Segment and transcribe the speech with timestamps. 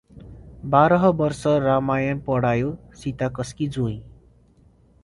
[0.75, 3.99] बारह बर्ष रामायण पडायो सीता कास्की जोइ